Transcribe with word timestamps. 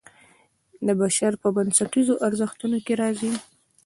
د 0.85 0.87
بشر 1.01 1.31
په 1.41 1.47
بنسټیزو 1.55 2.13
ارزښتونو 2.27 2.77
کې 2.85 2.93
راځي. 3.01 3.31